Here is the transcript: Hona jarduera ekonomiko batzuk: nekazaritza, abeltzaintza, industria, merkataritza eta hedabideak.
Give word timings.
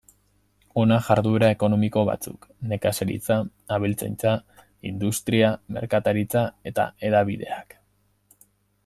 Hona 0.83 0.95
jarduera 1.07 1.49
ekonomiko 1.55 2.05
batzuk: 2.07 2.47
nekazaritza, 2.71 3.37
abeltzaintza, 3.77 4.33
industria, 4.93 5.53
merkataritza 5.77 6.47
eta 6.73 6.89
hedabideak. 7.07 7.79